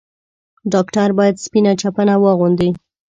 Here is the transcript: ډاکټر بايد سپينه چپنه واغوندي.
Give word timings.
ډاکټر 0.71 1.09
بايد 1.17 1.35
سپينه 1.45 1.71
چپنه 1.81 2.15
واغوندي. 2.21 2.69